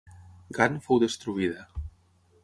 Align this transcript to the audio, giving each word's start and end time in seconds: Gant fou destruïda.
Gant 0.59 0.79
fou 0.85 1.01
destruïda. 1.03 1.67